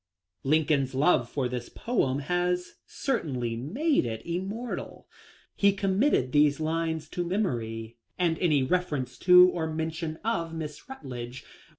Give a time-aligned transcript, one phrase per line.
[0.43, 5.07] Lin coln's love for this poem has certainly made it im mortal.
[5.55, 11.11] He committed these lines to memory, and any reference to or mention of Miss Rutledge
[11.11, 11.59] THE LIFE OF LINCOLN.